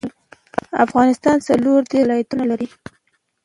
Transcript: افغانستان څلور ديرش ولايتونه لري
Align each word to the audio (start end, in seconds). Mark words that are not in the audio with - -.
افغانستان 0.85 1.37
څلور 1.47 1.79
ديرش 1.91 2.03
ولايتونه 2.05 2.43
لري 2.51 2.67